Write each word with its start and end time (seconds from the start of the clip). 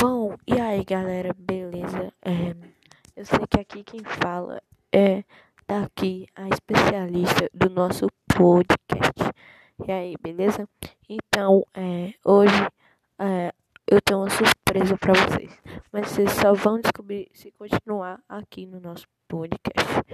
Bom, 0.00 0.36
e 0.46 0.52
aí 0.60 0.84
galera, 0.84 1.34
beleza? 1.36 2.12
É, 2.22 2.54
eu 3.16 3.24
sei 3.26 3.40
que 3.50 3.58
aqui 3.58 3.82
quem 3.82 4.04
fala 4.04 4.62
é 4.92 5.24
daqui 5.66 6.24
a 6.36 6.48
especialista 6.48 7.50
do 7.52 7.68
nosso 7.68 8.06
podcast. 8.28 9.24
E 9.84 9.90
aí, 9.90 10.14
beleza? 10.22 10.68
Então, 11.08 11.66
é, 11.74 12.14
hoje 12.24 12.54
é, 13.18 13.52
eu 13.88 14.00
tenho 14.00 14.20
uma 14.20 14.30
surpresa 14.30 14.96
para 14.96 15.14
vocês, 15.14 15.60
mas 15.90 16.06
vocês 16.06 16.30
só 16.30 16.54
vão 16.54 16.80
descobrir 16.80 17.28
se 17.34 17.50
continuar 17.50 18.22
aqui 18.28 18.66
no 18.66 18.78
nosso 18.78 19.08
podcast. 19.26 20.04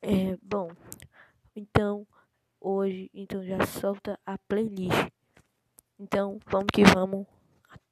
É, 0.00 0.38
bom, 0.42 0.70
então 1.54 2.06
hoje, 2.58 3.10
então 3.12 3.44
já 3.44 3.60
solta 3.66 4.18
a 4.24 4.38
playlist. 4.48 5.10
Então, 5.98 6.38
vamos 6.46 6.68
que 6.72 6.82
vamos 6.82 7.26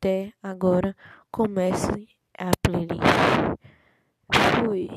até 0.04 0.32
agora 0.42 0.94
comece 1.30 2.08
a 2.38 2.50
playlist. 2.60 3.00
Fui. 4.34 4.90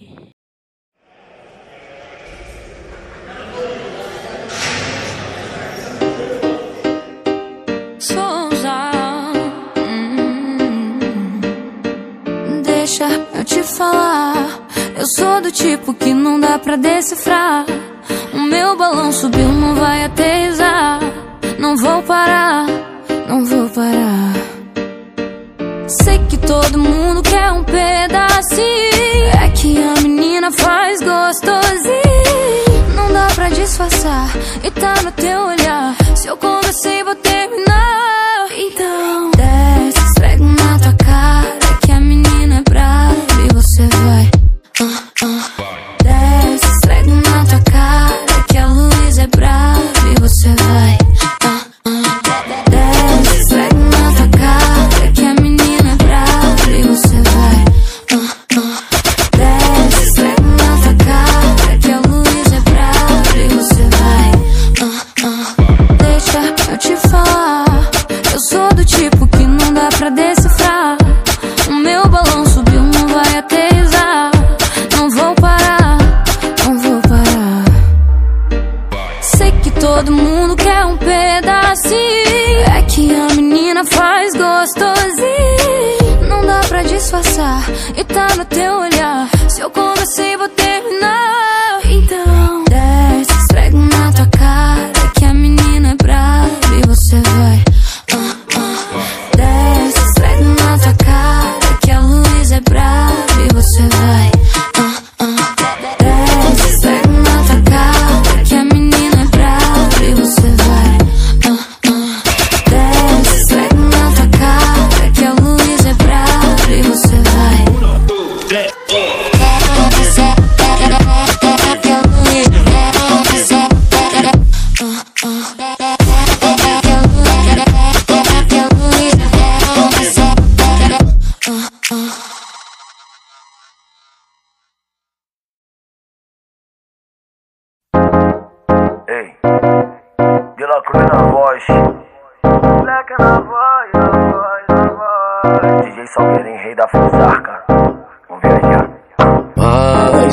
Hum, 12.19 12.61
deixa 12.63 13.05
eu 13.33 13.45
te 13.45 13.63
falar. 13.63 14.67
Eu 14.97 15.05
sou 15.15 15.41
do 15.41 15.51
tipo 15.53 15.93
que 15.93 16.13
não 16.13 16.37
dá 16.37 16.59
pra 16.59 16.75
decifrar. 16.75 17.65
O 18.33 18.41
meu 18.41 18.75
balão 18.75 19.13
subiu, 19.13 19.53
não 19.53 19.73
vai 19.73 20.03
aterrizar. 20.03 20.99
Não 21.57 21.77
vou 21.77 22.03
parar, 22.03 22.65
não 23.29 23.45
vou 23.45 23.69
parar. 23.69 24.46
Sei 25.87 26.19
que 26.27 26.37
todo 26.37 26.77
mundo 26.77 27.21
quer 27.23 27.51
um 27.51 27.63
pedacinho. 27.63 28.67
É 29.41 29.49
que 29.49 29.77
a 29.81 30.01
menina 30.01 30.51
faz 30.51 30.99
gostosinho. 30.99 32.93
Não 32.95 33.13
dá 33.13 33.27
pra 33.33 33.49
disfarçar, 33.49 34.29
e 34.63 34.71
tá 34.71 35.01
no 35.01 35.11
teu 35.13 35.41
olhar. 35.43 35.95
Se 36.15 36.27
eu 36.27 36.35
comecei, 36.35 37.03
vou 37.03 37.15
terminar. 37.15 38.47
Então, 38.51 39.31
desce, 39.31 40.05
esfrega 40.07 40.43
na 40.43 40.79
tua 40.79 40.93
cara. 40.93 41.77
Que 41.85 41.91
a 41.93 41.99
menina 41.99 42.57
é 42.57 42.69
brava 42.69 43.15
e 43.49 43.53
você 43.53 43.87
vai. 43.87 44.29
Ah, 44.81 45.03
ah. 45.23 45.76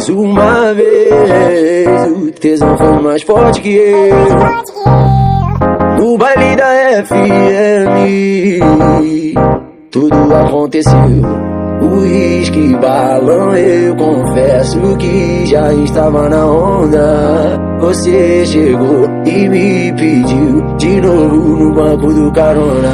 Mais 0.05 0.19
uma 0.19 0.75
vez, 0.75 2.11
o 2.11 2.31
tesão 2.33 2.77
foi 2.77 3.01
mais 3.01 3.23
forte 3.23 3.63
que 3.63 3.75
eu. 3.75 4.15
No 5.99 6.19
baile 6.19 6.57
da 6.57 7.03
FM, 7.07 8.05
tudo 9.91 10.35
aconteceu. 10.35 11.44
Uísque, 11.85 12.75
balão, 12.77 13.55
eu 13.57 13.95
confesso 13.97 14.97
que 14.97 15.47
já 15.47 15.73
estava 15.75 16.29
na 16.29 16.47
onda. 16.47 17.61
Você 17.81 18.47
chegou 18.47 19.09
e 19.27 19.49
me 19.49 19.93
pediu 19.93 20.63
de 20.79 21.01
novo 21.01 21.37
no 21.37 21.75
banco 21.75 22.13
do 22.13 22.33
carona. 22.33 22.91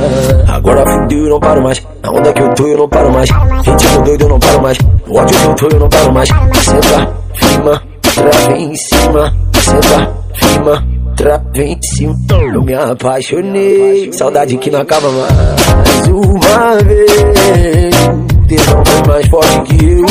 Agora 0.48 0.84
fudeu, 0.86 1.24
eu 1.24 1.30
não 1.30 1.40
paro 1.40 1.62
mais. 1.62 1.86
Na 2.02 2.10
onda 2.10 2.32
que 2.32 2.42
eu 2.42 2.54
tô, 2.54 2.66
eu 2.66 2.78
não 2.78 2.88
paro 2.88 3.12
mais. 3.12 3.30
Ritmo 3.30 4.02
doido, 4.04 4.22
eu 4.22 4.28
não 4.28 4.40
paro 4.40 4.62
mais. 4.62 4.78
No 5.06 5.16
ódio 5.16 5.38
que 5.38 5.46
eu 5.46 5.54
tô, 5.54 5.68
eu 5.68 5.80
não 5.80 5.88
paro 5.88 6.12
mais. 6.12 6.28
Senta, 6.28 7.12
firma, 7.34 7.82
trava 8.02 8.56
em 8.58 8.74
cima. 8.74 9.32
Senta, 9.52 10.12
firma, 10.34 10.84
trava 11.16 11.42
em 11.56 11.78
cima. 11.82 12.16
Eu 12.52 12.62
me 12.62 12.74
apaixonei. 12.74 14.12
Saudade 14.12 14.56
que 14.56 14.70
não 14.70 14.80
acaba 14.80 15.08
mais. 15.08 16.08
Uma 16.08 16.76
vez, 16.82 17.94
o 18.08 18.29
tesão 18.50 18.82
mais 19.06 19.28
forte 19.28 19.60
que 19.62 19.84
eu. 19.84 20.04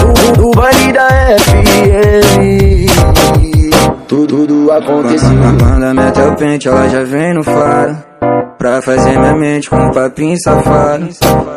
No, 0.00 0.44
no 0.44 0.50
baile 0.52 0.92
da 0.92 1.08
FM, 1.38 2.86
tudo, 4.08 4.46
tudo 4.46 4.72
aconteceu. 4.72 5.28
Quando 5.58 5.94
mete 5.94 6.20
o 6.20 6.36
pente, 6.36 6.68
ela 6.68 6.88
já 6.88 7.02
vem 7.04 7.34
no 7.34 7.44
faro. 7.44 7.96
Pra 8.58 8.80
fazer 8.82 9.18
minha 9.18 9.34
mente 9.36 9.68
com 9.70 9.76
um 9.76 9.90
papinho 9.90 10.36
safado. 10.40 11.08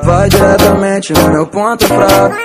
Vai 0.04 0.30
diretamente 0.30 1.14
no 1.14 1.30
meu 1.32 1.48
ponto 1.48 1.86
fraco. 1.88 2.36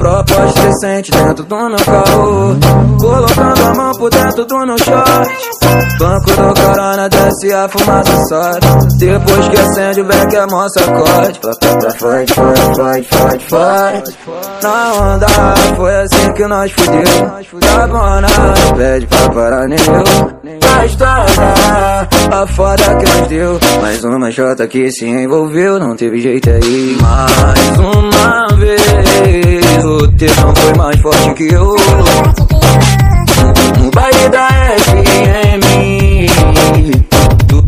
Proposta 0.00 0.62
decente 0.62 1.10
dentro 1.10 1.44
do 1.44 1.56
meu 1.56 1.76
carro. 1.76 2.58
Colocando 2.98 3.62
a 3.62 3.74
mão 3.74 3.92
por 3.92 4.08
dentro 4.08 4.46
do 4.46 4.66
meu 4.66 4.78
short. 4.78 5.30
Banco 5.98 6.30
do 6.30 6.54
corona 6.58 7.06
desce 7.10 7.52
a 7.52 7.68
fumaça 7.68 8.26
sobe. 8.26 8.96
Depois 8.98 9.48
que 9.48 9.56
acende 9.58 10.00
o 10.00 10.04
beck 10.04 10.34
é 10.34 10.46
mó 10.46 10.66
sacode. 10.70 11.38
Pra, 11.40 11.54
pra, 11.54 11.76
pra, 11.76 11.90
forte, 11.90 12.32
forte. 13.46 14.16
Na 14.62 14.94
onda 14.94 15.26
foi 15.76 15.94
assim 15.96 16.32
que 16.32 16.46
nós 16.46 16.72
fudeu. 16.72 17.60
Tá 17.60 17.86
bom, 17.86 18.20
não 18.22 18.76
pede 18.78 19.06
pra 19.06 19.28
parar 19.28 19.68
nem 19.68 19.78
eu. 19.78 20.40
A 20.78 20.86
história, 20.86 22.08
a 22.32 22.46
foda 22.46 22.82
que 22.96 23.18
nós 23.18 23.28
deu. 23.28 23.58
Mais 23.82 24.02
uma 24.02 24.30
jota 24.30 24.66
que 24.66 24.90
se 24.90 25.04
envolveu, 25.04 25.78
não 25.78 25.94
teve 25.94 26.20
jeito 26.22 26.48
aí. 26.48 26.96
Mais 27.02 27.78
uma 27.78 28.46
vez, 28.56 29.59
o 29.78 30.08
tesão 30.12 30.54
foi 30.54 30.74
mais 30.74 31.00
forte 31.00 31.34
que 31.34 31.52
eu. 31.52 31.76
No 33.78 33.90
baile 33.90 34.28
da 34.28 34.48
FM, 34.78 36.09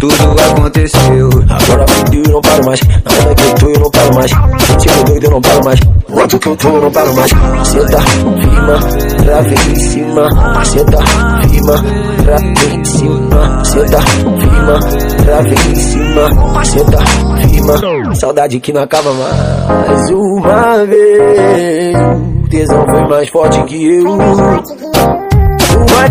tudo 0.02 0.14
aconteceu. 0.50 1.30
Agora 1.48 1.86
fudeu, 1.86 2.22
eu 2.24 2.32
não 2.32 2.40
paro 2.40 2.64
mais. 2.64 2.80
Na 2.80 3.12
onda 3.12 3.34
que 3.36 3.42
eu 3.42 3.54
tô, 3.54 3.70
eu 3.70 3.80
não 3.80 3.90
paro 3.90 4.14
mais. 4.14 4.32
Ritmo 4.32 5.04
doido, 5.04 5.24
eu 5.24 5.30
não 5.30 5.40
paro 5.40 5.64
mais. 5.64 5.80
Ódio 6.12 6.38
que 6.40 6.48
eu 6.48 6.56
tô, 6.56 6.68
eu 6.68 6.82
não 6.82 6.90
paro 6.90 7.14
mais. 7.14 7.30
Senta, 7.68 8.00
firma, 8.00 8.80
trava 9.24 9.54
em 9.54 9.76
cima. 9.76 10.64
Senta, 10.64 10.98
firma, 11.48 11.84
trava 12.24 12.44
em 12.44 12.84
cima. 12.84 13.64
Senta, 13.64 14.00
firma, 14.00 14.80
trava 15.24 15.48
em 15.48 15.74
cima. 15.76 16.64
Senta, 16.64 16.98
firma. 17.48 18.14
Saudade 18.16 18.58
que 18.58 18.72
não 18.72 18.82
acaba 18.82 19.12
mais 19.12 20.10
uma 20.10 20.84
vez. 20.84 21.96
O 22.42 22.48
tesão 22.48 22.84
foi 22.88 23.08
mais 23.08 23.28
forte 23.28 23.62
que 23.66 23.84
eu. 23.84 24.18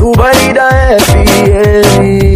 O 0.02 0.12
baile 0.14 0.54
da 0.54 0.70
FM. 0.98 2.32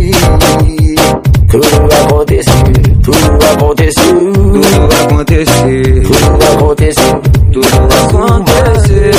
Tudo 3.65 3.81
aconteceu, 3.81 4.31
tudo 4.31 4.61
aconteceu, 5.03 6.03
Tudo 6.03 6.45
aconteceu, 6.53 7.21
tudo 7.51 7.65
aconteceu, 8.05 9.11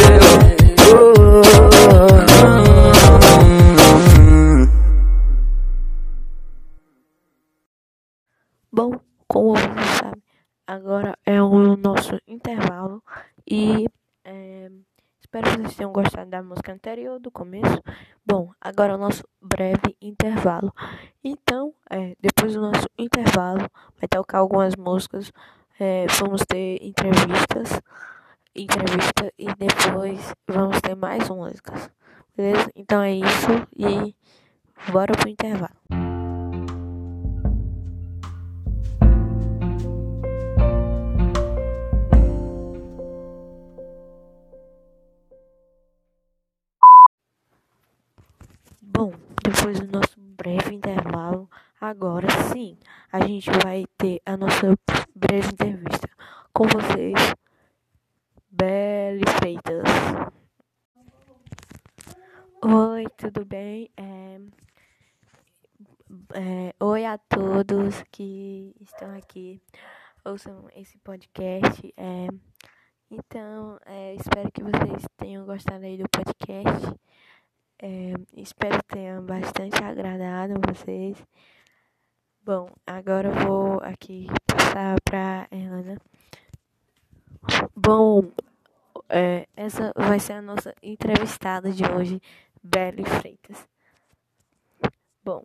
tudo 0.77 1.41
aconteceu. 1.41 1.97
Bom, 8.73 9.01
como 9.27 9.57
você 9.57 9.67
sabe, 9.99 10.23
agora 10.65 11.19
é 11.27 11.43
o 11.43 11.77
nosso 11.77 12.17
intervalo 12.29 13.03
e 13.51 13.89
é, 14.25 14.71
espero 15.21 15.51
que 15.51 15.57
vocês 15.59 15.75
tenham 15.75 15.93
gostado 15.93 16.31
da 16.31 16.41
música 16.41 16.73
anterior, 16.73 17.19
do 17.19 17.33
começo. 17.33 17.83
Bom, 18.25 18.53
agora 18.61 18.93
é 18.93 18.95
o 18.95 18.99
nosso 18.99 19.25
breve 19.43 19.97
intervalo. 20.01 20.73
Então, 21.23 21.75
é, 21.91 22.15
depois 22.21 22.55
do 22.55 22.61
nosso 22.61 22.89
intervalo, 22.97 23.69
vai 23.99 24.09
tocar 24.09 24.39
algumas 24.39 24.75
músicas, 24.77 25.33
é, 25.79 26.07
vamos 26.19 26.43
ter 26.47 26.79
entrevistas, 26.83 27.81
entrevista 28.55 29.33
e 29.39 29.47
depois 29.55 30.35
vamos 30.49 30.81
ter 30.81 30.95
mais 30.95 31.29
músicas. 31.29 31.91
Beleza? 32.37 32.71
Então 32.75 33.03
é 33.03 33.13
isso 33.13 33.67
e 33.77 34.15
bora 34.93 35.13
pro 35.15 35.29
intervalo. 35.29 35.75
Bom, 48.83 49.13
depois 49.43 49.79
do 49.81 49.93
nosso 49.93 50.19
breve 50.19 50.75
intervalo, 50.75 51.49
agora 51.81 52.29
sim, 52.53 52.79
a 53.13 53.27
gente 53.27 53.51
vai 53.63 53.85
ter 53.99 54.21
a 54.25 54.37
nossa 54.37 54.75
breve 55.15 55.49
entrevista 55.53 56.09
com 56.53 56.65
vocês, 56.65 57.35
Belle 58.51 59.23
Freitas. 59.39 59.85
Oi, 62.63 63.05
tudo 63.17 63.45
bem? 63.45 63.91
É, 63.97 64.41
é, 66.35 66.75
oi 66.81 67.05
a 67.05 67.19
todos 67.19 68.03
que 68.11 68.75
estão 68.81 69.15
aqui, 69.17 69.61
ouçam 70.25 70.69
esse 70.75 70.97
podcast. 70.99 71.93
É, 71.97 72.29
então, 73.11 73.79
é, 73.85 74.15
espero 74.15 74.51
que 74.51 74.63
vocês 74.63 75.05
tenham 75.17 75.45
gostado 75.45 75.85
aí 75.85 75.99
do 75.99 76.09
podcast. 76.09 76.95
É, 77.79 78.15
espero 78.35 78.79
que 78.79 78.95
tenha 78.95 79.21
bastante 79.21 79.83
agradado 79.85 80.55
vocês. 80.67 81.23
Bom, 82.47 82.69
agora 82.87 83.27
eu 83.27 83.35
vou 83.45 83.81
aqui 83.81 84.29
passar 84.47 85.01
para 85.01 85.49
Helena. 85.51 86.01
Bom, 87.75 88.31
é, 89.09 89.49
essa 89.57 89.93
vai 89.97 90.21
ser 90.21 90.35
a 90.35 90.43
nossa 90.43 90.73
entrevistada 90.81 91.73
de 91.73 91.83
hoje, 91.85 92.23
Belle 92.63 93.05
Freitas. 93.05 93.67
Bom, 95.25 95.45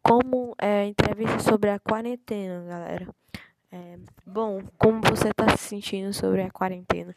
como 0.00 0.54
é 0.60 0.86
entrevista 0.86 1.40
sobre 1.40 1.70
a 1.70 1.80
quarentena, 1.80 2.64
galera. 2.64 3.08
É, 3.72 3.98
bom, 4.24 4.62
como 4.78 5.00
você 5.00 5.30
está 5.30 5.56
se 5.56 5.64
sentindo 5.64 6.12
sobre 6.14 6.42
a 6.42 6.52
quarentena? 6.52 7.16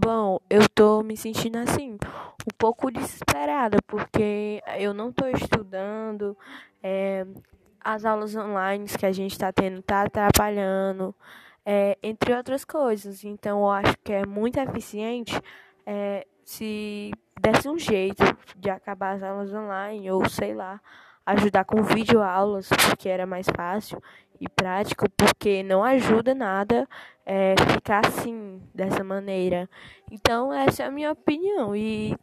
Bom, 0.00 0.38
eu 0.48 0.60
tô 0.68 1.02
me 1.02 1.16
sentindo 1.16 1.58
assim, 1.58 1.94
um 1.94 2.54
pouco 2.56 2.88
desesperada, 2.88 3.78
porque 3.84 4.62
eu 4.78 4.94
não 4.94 5.10
tô 5.10 5.26
estudando, 5.26 6.38
é, 6.80 7.26
as 7.80 8.04
aulas 8.04 8.36
online 8.36 8.86
que 8.86 9.04
a 9.04 9.10
gente 9.10 9.36
tá 9.36 9.52
tendo 9.52 9.82
tá 9.82 10.02
atrapalhando, 10.02 11.12
é, 11.66 11.98
entre 12.00 12.32
outras 12.32 12.64
coisas. 12.64 13.24
Então 13.24 13.58
eu 13.58 13.70
acho 13.70 13.98
que 14.04 14.12
é 14.12 14.24
muito 14.24 14.60
eficiente 14.60 15.34
é, 15.84 16.24
se 16.44 17.10
desse 17.40 17.68
um 17.68 17.76
jeito 17.76 18.22
de 18.56 18.70
acabar 18.70 19.16
as 19.16 19.22
aulas 19.24 19.52
online, 19.52 20.12
ou 20.12 20.28
sei 20.28 20.54
lá, 20.54 20.80
ajudar 21.28 21.64
com 21.64 21.82
videoaulas, 21.82 22.68
porque 22.68 23.08
era 23.08 23.26
mais 23.26 23.46
fácil 23.54 24.02
e 24.40 24.48
prático, 24.48 25.06
porque 25.10 25.62
não 25.62 25.84
ajuda 25.84 26.34
nada 26.34 26.88
é, 27.26 27.54
ficar 27.74 28.06
assim, 28.06 28.62
dessa 28.74 29.04
maneira. 29.04 29.68
Então, 30.10 30.52
essa 30.52 30.84
é 30.84 30.86
a 30.86 30.90
minha 30.90 31.12
opinião. 31.12 31.76
E 31.76 32.16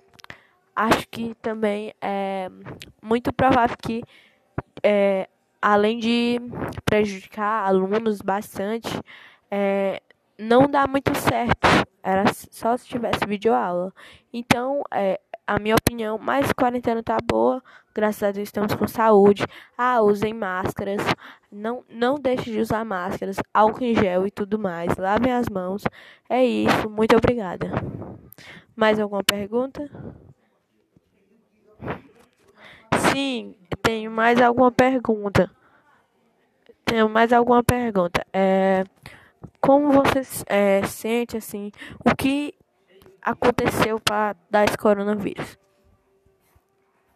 acho 0.75 1.07
que 1.09 1.35
também 1.35 1.93
é 2.01 2.49
muito 3.01 3.31
provável 3.31 3.77
que, 3.79 4.01
é, 4.81 5.29
além 5.61 5.99
de 5.99 6.41
prejudicar 6.83 7.67
alunos 7.67 8.21
bastante, 8.21 8.89
é, 9.51 10.01
não 10.39 10.67
dá 10.67 10.87
muito 10.87 11.13
certo. 11.15 11.67
Era 12.01 12.25
só 12.33 12.75
se 12.77 12.87
tivesse 12.87 13.25
videoaula. 13.27 13.93
Então, 14.33 14.81
é, 14.91 15.19
a 15.47 15.59
minha 15.59 15.75
opinião, 15.75 16.17
mas 16.17 16.51
quarentena 16.51 17.03
tá 17.03 17.17
boa, 17.23 17.61
graças 17.93 18.23
a 18.23 18.31
Deus 18.31 18.47
estamos 18.47 18.73
com 18.73 18.87
saúde. 18.87 19.45
Ah, 19.77 20.01
usem 20.01 20.33
máscaras, 20.33 21.01
não, 21.51 21.83
não 21.89 22.15
deixe 22.15 22.51
de 22.51 22.59
usar 22.59 22.83
máscaras, 22.83 23.37
álcool 23.53 23.83
em 23.83 23.95
gel 23.95 24.25
e 24.25 24.31
tudo 24.31 24.57
mais. 24.57 24.95
Lavem 24.97 25.31
as 25.31 25.47
mãos. 25.49 25.83
É 26.29 26.43
isso, 26.43 26.89
muito 26.89 27.15
obrigada. 27.15 27.71
Mais 28.75 28.99
alguma 28.99 29.23
pergunta? 29.23 29.89
Sim, 33.11 33.55
tenho 33.81 34.11
mais 34.11 34.41
alguma 34.41 34.71
pergunta. 34.71 35.49
Tenho 36.83 37.07
mais 37.07 37.31
alguma 37.31 37.63
pergunta. 37.63 38.25
É, 38.33 38.83
como 39.61 39.91
você 39.91 40.21
é, 40.47 40.83
sente 40.83 41.37
assim? 41.37 41.71
O 42.05 42.15
que 42.15 42.53
aconteceu 43.25 43.99
para 43.99 44.35
dar 44.49 44.65
esse 44.65 44.77
coronavírus? 44.77 45.57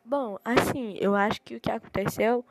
Bom, 0.03 0.39
assim, 0.43 0.97
eu 0.99 1.15
acho 1.15 1.39
que 1.43 1.55
o 1.55 1.61
que 1.61 1.69
aconteceu 1.69 2.43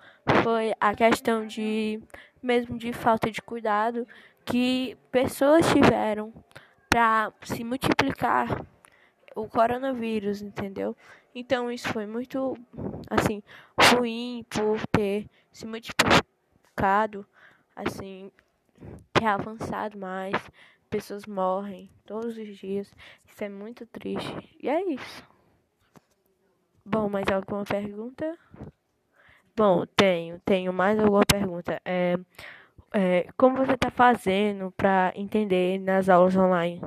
foi 0.44 0.72
a 0.80 0.94
questão 0.94 1.44
de 1.44 2.00
mesmo 2.40 2.78
de 2.78 2.92
falta 2.92 3.28
de 3.32 3.42
cuidado 3.42 4.06
que 4.44 4.96
pessoas 5.10 5.66
tiveram 5.72 6.32
para 6.88 7.32
se 7.42 7.64
multiplicar 7.64 8.64
o 9.34 9.48
coronavírus, 9.48 10.40
entendeu? 10.40 10.96
Então 11.34 11.70
isso 11.70 11.88
foi 11.88 12.06
muito 12.06 12.56
assim 13.10 13.42
ruim 13.76 14.46
por 14.48 14.80
ter 14.92 15.28
se 15.50 15.66
multiplicado, 15.66 17.26
assim, 17.74 18.30
ter 19.12 19.26
avançado 19.26 19.98
mais, 19.98 20.36
pessoas 20.88 21.26
morrem 21.26 21.90
todos 22.04 22.36
os 22.36 22.56
dias. 22.56 22.92
Isso 23.26 23.44
é 23.44 23.48
muito 23.48 23.86
triste. 23.86 24.56
E 24.60 24.68
é 24.68 24.82
isso. 24.92 25.22
Bom, 26.84 27.08
mais 27.08 27.26
alguma 27.30 27.64
pergunta? 27.64 28.36
Bom, 29.54 29.84
tenho, 29.94 30.40
tenho 30.44 30.72
mais 30.72 30.98
alguma 30.98 31.24
pergunta. 31.26 31.80
É, 31.84 32.16
é, 32.92 33.26
como 33.36 33.56
você 33.56 33.72
está 33.74 33.90
fazendo 33.90 34.70
para 34.72 35.12
entender 35.14 35.78
nas 35.78 36.08
aulas 36.08 36.36
online? 36.36 36.80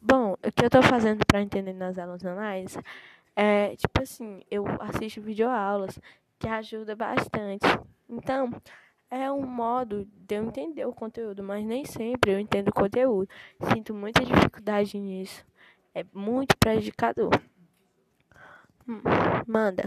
Bom, 0.00 0.32
o 0.32 0.52
que 0.52 0.64
eu 0.64 0.66
estou 0.66 0.82
fazendo 0.82 1.24
para 1.26 1.40
entender 1.40 1.72
nas 1.72 1.98
aulas 1.98 2.24
online 2.24 2.66
é, 3.36 3.76
tipo 3.76 4.02
assim, 4.02 4.42
eu 4.50 4.64
assisto 4.80 5.20
videoaulas 5.20 5.98
que 6.38 6.48
ajuda 6.48 6.96
bastante. 6.96 7.66
Então, 8.08 8.50
é 9.10 9.30
um 9.30 9.44
modo 9.44 10.06
de 10.26 10.36
eu 10.36 10.44
entender 10.44 10.86
o 10.86 10.92
conteúdo, 10.92 11.42
mas 11.42 11.64
nem 11.64 11.84
sempre 11.84 12.32
eu 12.32 12.38
entendo 12.38 12.68
o 12.68 12.72
conteúdo. 12.72 13.28
Sinto 13.72 13.92
muita 13.92 14.24
dificuldade 14.24 14.98
nisso. 14.98 15.44
É 15.94 16.04
muito 16.14 16.56
prejudicador. 16.56 17.30
Hum, 18.88 19.02
manda. 19.46 19.82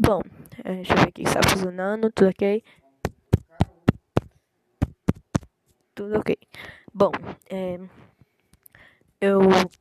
Bom, 0.00 0.20
é, 0.64 0.74
deixa 0.74 0.92
eu 0.94 0.96
ver 0.98 1.08
aqui 1.08 1.22
se 1.24 1.38
está 1.38 1.48
funcionando, 1.48 2.10
tudo 2.10 2.30
ok? 2.30 2.62
Tudo 5.94 6.18
ok. 6.18 6.36
Bom, 6.92 7.12
é, 7.48 7.78
eu 9.20 9.40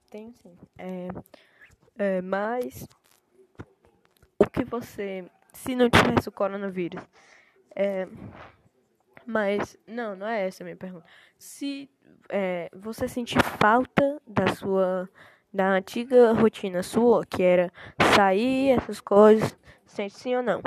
tenho 0.09 0.33
sim. 0.35 0.55
É, 0.77 1.07
é, 1.97 2.21
mas 2.21 2.87
o 4.37 4.49
que 4.49 4.63
você. 4.63 5.25
Se 5.61 5.75
não 5.75 5.91
tivesse 5.91 6.27
o 6.27 6.31
coronavírus. 6.31 7.03
É, 7.75 8.07
mas, 9.27 9.77
não, 9.85 10.15
não 10.15 10.25
é 10.25 10.47
essa 10.47 10.63
a 10.63 10.65
minha 10.65 10.75
pergunta. 10.75 11.05
Se 11.37 11.87
é, 12.29 12.67
você 12.73 13.07
sentir 13.07 13.41
falta 13.43 14.19
da 14.25 14.47
sua. 14.47 15.07
Da 15.53 15.67
antiga 15.67 16.31
rotina 16.31 16.81
sua, 16.81 17.25
que 17.25 17.43
era 17.43 17.73
sair, 18.15 18.69
essas 18.69 19.01
coisas, 19.01 19.57
sente 19.85 20.17
sim 20.17 20.33
ou 20.33 20.41
não? 20.41 20.61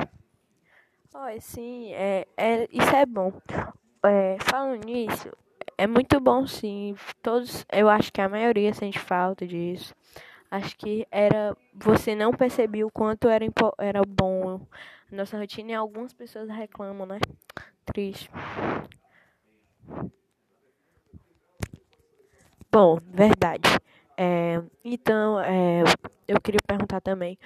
Oh, 1.11 1.41
sim, 1.41 1.91
é, 1.91 2.27
é, 2.37 2.67
isso 2.71 2.95
é 2.95 3.03
bom. 3.03 3.33
É, 4.05 4.37
falando 4.41 4.85
nisso, 4.85 5.35
é 5.75 5.87
muito 5.87 6.19
bom 6.19 6.45
sim. 6.45 6.95
Todos, 7.23 7.65
eu 7.73 7.89
acho 7.89 8.13
que 8.13 8.21
a 8.21 8.29
maioria 8.29 8.75
sente 8.75 8.99
falta 8.99 9.47
disso. 9.47 9.95
Acho 10.55 10.77
que 10.77 11.05
era. 11.11 11.55
Você 11.73 12.15
não 12.15 12.31
percebeu 12.31 12.87
o 12.87 12.91
quanto 12.91 13.27
era, 13.27 13.45
era 13.77 14.01
bom 14.07 14.61
nossa 15.11 15.37
rotina 15.37 15.71
e 15.71 15.73
algumas 15.73 16.13
pessoas 16.13 16.49
reclamam, 16.49 17.05
né? 17.05 17.19
Triste. 17.85 18.31
Bom, 22.71 22.97
verdade. 23.03 23.69
É, 24.17 24.61
então, 24.81 25.41
é, 25.41 25.83
eu 26.25 26.39
queria 26.39 26.61
perguntar 26.65 27.01
também 27.01 27.37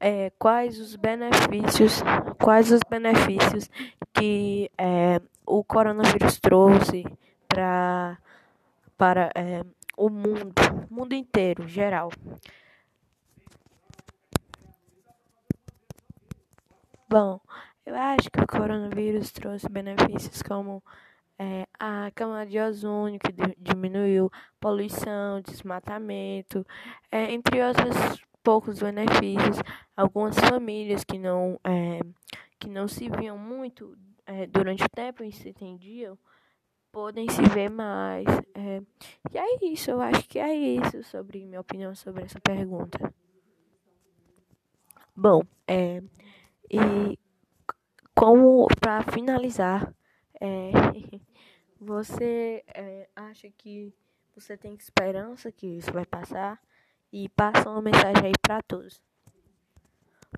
é, 0.00 0.30
quais 0.36 0.80
os 0.80 0.96
benefícios, 0.96 2.02
quais 2.42 2.72
os 2.72 2.80
benefícios 2.90 3.70
que 4.12 4.68
é, 4.76 5.20
o 5.46 5.62
coronavírus 5.62 6.40
trouxe 6.40 7.04
pra, 7.46 8.18
para 8.98 9.30
é, 9.36 9.62
o 9.96 10.08
mundo, 10.10 10.52
mundo 10.90 11.14
inteiro, 11.14 11.66
geral. 11.66 12.10
Bom, 17.08 17.40
eu 17.84 17.94
acho 17.94 18.30
que 18.30 18.40
o 18.40 18.46
coronavírus 18.46 19.30
trouxe 19.30 19.68
benefícios 19.68 20.42
como 20.42 20.82
é, 21.38 21.66
a 21.78 22.10
camada 22.14 22.50
de 22.50 22.58
ozônio 22.58 23.20
que 23.20 23.32
diminuiu, 23.58 24.30
poluição, 24.60 25.40
desmatamento, 25.40 26.66
é, 27.10 27.32
entre 27.32 27.62
outros 27.62 28.20
poucos 28.42 28.80
benefícios. 28.80 29.58
Algumas 29.96 30.36
famílias 30.38 31.04
que 31.04 31.18
não, 31.18 31.60
é, 31.64 32.00
que 32.58 32.68
não 32.68 32.88
se 32.88 33.08
viam 33.08 33.38
muito 33.38 33.96
é, 34.26 34.46
durante 34.46 34.82
o 34.84 34.88
tempo 34.88 35.22
e 35.22 35.32
se 35.32 35.48
entendiam, 35.48 36.18
podem 36.96 37.28
se 37.28 37.42
ver 37.42 37.68
mais. 37.68 38.24
É, 38.54 38.80
e 39.30 39.36
é 39.36 39.66
isso, 39.66 39.90
eu 39.90 40.00
acho 40.00 40.26
que 40.26 40.38
é 40.38 40.54
isso 40.54 41.02
sobre 41.02 41.44
minha 41.44 41.60
opinião 41.60 41.94
sobre 41.94 42.24
essa 42.24 42.40
pergunta. 42.40 43.12
Bom, 45.14 45.42
é, 45.68 46.02
e 46.70 47.18
como 48.14 48.66
para 48.80 49.02
finalizar, 49.12 49.94
é, 50.40 50.70
você 51.78 52.64
é, 52.68 53.10
acha 53.14 53.50
que 53.50 53.92
você 54.34 54.56
tem 54.56 54.72
esperança 54.72 55.52
que 55.52 55.66
isso 55.66 55.92
vai 55.92 56.06
passar? 56.06 56.58
E 57.12 57.28
passa 57.28 57.68
uma 57.68 57.82
mensagem 57.82 58.24
aí 58.24 58.32
para 58.40 58.62
todos. 58.62 59.02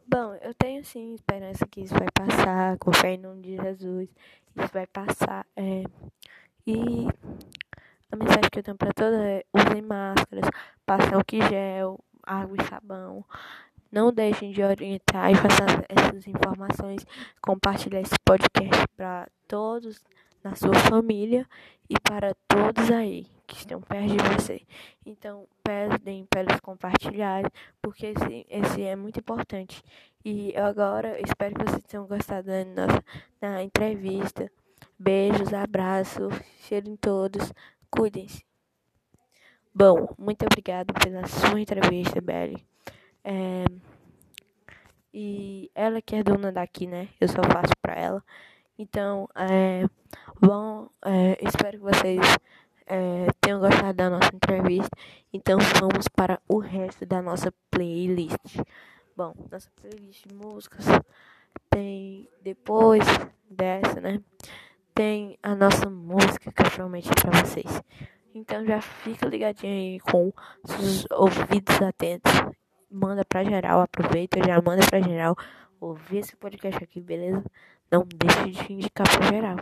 Bom, 0.09 0.35
eu 0.43 0.53
tenho 0.55 0.85
sim 0.85 1.15
esperança 1.15 1.65
que 1.69 1.83
isso 1.83 1.95
vai 1.95 2.09
passar, 2.13 2.77
com 2.79 2.93
fé 2.93 3.13
em 3.13 3.19
nome 3.19 3.43
de 3.43 3.57
Jesus, 3.57 4.09
isso 4.57 4.73
vai 4.73 4.89
passar. 4.89 5.47
É, 5.57 5.85
e 6.69 7.09
a 8.13 8.17
mensagem 8.17 8.51
que 8.53 8.59
eu 8.59 8.63
tenho 8.63 8.77
para 8.77 8.93
todos 8.93 9.19
é 9.19 9.43
usem 9.55 9.81
máscaras, 9.81 10.51
passem 10.85 11.15
álcool 11.15 11.49
gel, 11.49 11.99
água 12.23 12.57
e 12.61 12.65
sabão. 12.67 13.25
Não 13.91 14.13
deixem 14.13 14.53
de 14.53 14.63
orientar 14.63 15.31
e 15.31 15.35
passar 15.41 15.87
essas 15.89 16.27
informações, 16.27 17.07
compartilhar 17.41 18.03
esse 18.03 18.15
podcast 18.23 18.87
para 18.95 19.27
todos 19.47 20.05
na 20.45 20.55
sua 20.55 20.75
família 20.75 21.47
e 21.89 21.95
para 21.99 22.35
todos 22.47 22.91
aí 22.91 23.27
que 23.47 23.57
estão 23.57 23.81
perto 23.81 24.15
de 24.15 24.35
você. 24.35 24.61
Então, 25.07 25.49
pedem 25.65 26.27
para 26.27 26.43
eles 26.43 26.61
compartilharem, 26.61 27.51
porque 27.81 28.09
esse, 28.09 28.47
esse 28.51 28.83
é 28.83 28.95
muito 28.95 29.21
importante. 29.21 29.83
E 30.23 30.55
agora 30.55 31.19
espero 31.19 31.55
que 31.55 31.65
vocês 31.65 31.83
tenham 31.85 32.07
gostado 32.07 32.49
da 32.49 32.63
nossa 32.67 33.05
da 33.41 33.63
entrevista. 33.63 34.53
Beijos, 34.99 35.55
abraços, 35.55 36.35
cheiro 36.63 36.89
em 36.89 36.97
todos, 36.97 37.53
cuidem-se. 37.89 38.45
Bom, 39.73 40.09
muito 40.19 40.45
obrigado 40.45 40.93
pela 40.93 41.25
sua 41.29 41.61
entrevista, 41.61 42.21
Belly. 42.21 42.67
É, 43.23 43.65
e 45.15 45.71
ela 45.73 46.03
que 46.03 46.17
é 46.17 46.23
dona 46.25 46.51
daqui, 46.51 46.87
né? 46.87 47.09
Eu 47.21 47.29
só 47.29 47.41
faço 47.45 47.73
pra 47.81 47.95
ela. 47.95 48.25
Então, 48.77 49.29
é, 49.37 49.85
bom, 50.41 50.89
é, 51.05 51.39
espero 51.47 51.79
que 51.79 51.85
vocês 51.85 52.21
é, 52.85 53.27
tenham 53.41 53.61
gostado 53.61 53.95
da 53.95 54.11
nossa 54.11 54.35
entrevista. 54.35 54.91
Então, 55.33 55.59
vamos 55.79 56.09
para 56.09 56.41
o 56.49 56.59
resto 56.59 57.07
da 57.07 57.23
nossa 57.23 57.53
playlist. 57.71 58.57
Bom, 59.17 59.33
nossa 59.51 59.71
playlist 59.81 60.27
de 60.27 60.35
músicas 60.35 60.87
tem 61.71 62.29
depois 62.43 63.05
dessa, 63.49 64.01
né? 64.01 64.21
Tem 64.99 65.39
a 65.45 65.55
nossa 65.55 65.89
música 65.89 66.51
que 66.51 66.61
eu 66.61 66.71
prometi 66.73 67.11
pra 67.11 67.31
vocês. 67.41 67.83
Então 68.35 68.67
já 68.67 68.81
fica 68.81 69.29
ligadinho 69.29 69.73
aí 69.73 70.01
com 70.01 70.33
os 70.65 71.07
ouvidos 71.13 71.81
atentos 71.81 72.33
manda 72.91 73.25
pra 73.25 73.45
geral, 73.45 73.81
aproveita, 73.81 74.39
já 74.45 74.61
manda 74.61 74.85
pra 74.87 75.01
geral 75.01 75.37
ouvir 75.81 76.19
esse 76.19 76.35
podcast 76.37 76.83
aqui, 76.83 77.01
beleza? 77.01 77.45
Não 77.91 78.05
deixe 78.05 78.65
de 78.65 78.73
indicar 78.73 79.07
pra 79.09 79.29
geral. 79.29 79.57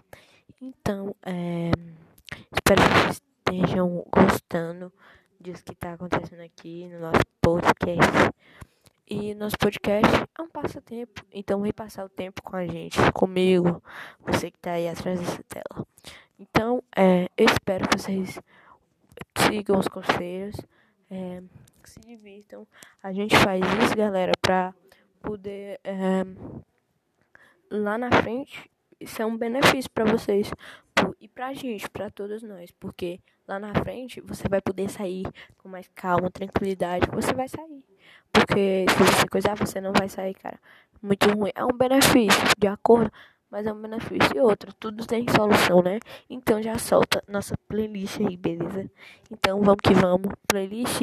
Então, 0.60 1.14
é, 1.22 1.70
espero 2.52 2.80
que 2.80 2.88
vocês 2.88 3.20
estejam 3.20 4.06
gostando 4.10 4.92
disso 5.38 5.62
que 5.64 5.74
tá 5.74 5.92
acontecendo 5.92 6.40
aqui 6.40 6.88
no 6.88 7.00
nosso 7.00 7.20
podcast. 7.42 8.32
E 9.08 9.34
nosso 9.34 9.56
podcast 9.56 10.26
é 10.36 10.42
um 10.42 10.48
passatempo, 10.48 11.24
então 11.32 11.62
vem 11.62 11.72
passar 11.72 12.04
o 12.04 12.08
tempo 12.08 12.42
com 12.42 12.56
a 12.56 12.66
gente, 12.66 12.98
comigo, 13.12 13.80
você 14.20 14.50
que 14.50 14.58
tá 14.58 14.72
aí 14.72 14.88
atrás 14.88 15.20
dessa 15.20 15.42
tela. 15.44 15.86
Então, 16.38 16.82
é, 16.94 17.30
eu 17.36 17.46
espero 17.46 17.88
que 17.88 17.98
vocês 17.98 18.40
sigam 19.38 19.78
os 19.78 19.86
conselhos. 19.86 20.56
É, 21.08 21.40
se 21.84 22.00
divirtam. 22.00 22.66
A 23.00 23.12
gente 23.12 23.36
faz 23.36 23.62
isso, 23.84 23.96
galera, 23.96 24.32
pra 24.42 24.74
poder 25.22 25.78
é, 25.84 26.24
lá 27.70 27.96
na 27.96 28.10
frente 28.10 28.68
isso 28.98 29.20
é 29.20 29.26
um 29.26 29.36
benefício 29.36 29.90
para 29.90 30.04
vocês 30.04 30.50
pra 31.36 31.52
gente, 31.52 31.88
para 31.90 32.10
todos 32.10 32.42
nós, 32.42 32.70
porque 32.80 33.20
lá 33.46 33.60
na 33.60 33.74
frente 33.74 34.22
você 34.22 34.48
vai 34.48 34.60
poder 34.62 34.88
sair 34.88 35.26
com 35.58 35.68
mais 35.68 35.86
calma, 35.94 36.30
tranquilidade, 36.30 37.06
você 37.12 37.34
vai 37.34 37.46
sair. 37.46 37.84
Porque 38.32 38.86
se 38.88 38.96
você 38.96 39.28
coisar, 39.28 39.54
você 39.54 39.78
não 39.78 39.92
vai 39.92 40.08
sair, 40.08 40.32
cara. 40.34 40.58
Muito 41.02 41.28
ruim. 41.30 41.50
É 41.54 41.62
um 41.62 41.76
benefício, 41.76 42.42
de 42.58 42.66
acordo, 42.66 43.12
mas 43.50 43.66
é 43.66 43.72
um 43.72 43.80
benefício. 43.80 44.34
E 44.34 44.40
outro, 44.40 44.72
tudo 44.72 45.06
tem 45.06 45.26
solução, 45.28 45.82
né? 45.82 46.00
Então 46.28 46.62
já 46.62 46.78
solta 46.78 47.22
nossa 47.28 47.54
playlist 47.68 48.18
aí, 48.18 48.34
beleza? 48.34 48.90
Então 49.30 49.60
vamos 49.60 49.80
que 49.82 49.92
vamos. 49.92 50.32
Playlist 50.48 51.02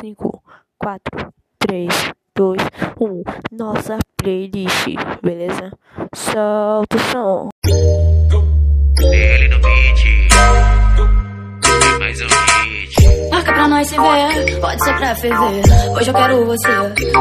5, 0.00 0.42
4, 0.76 1.34
3, 1.60 2.12
2, 2.34 2.60
1. 3.00 3.22
Nossa 3.56 3.98
playlist, 4.16 4.88
beleza? 5.22 5.72
Solta 6.12 6.96
o 6.96 6.98
som. 6.98 7.48
Ele 9.10 9.48
no 9.48 9.58
beat. 9.58 10.28
Mais 11.98 12.20
um 12.20 12.26
hit. 12.26 13.30
Marca 13.30 13.52
pra 13.52 13.68
nós 13.68 13.88
se 13.88 13.96
ver, 13.96 14.60
pode 14.60 14.84
ser 14.84 14.96
pra 14.96 15.14
ferver. 15.14 15.62
Hoje 15.90 16.10
eu 16.10 16.14
quero 16.14 16.46
você, 16.46 16.68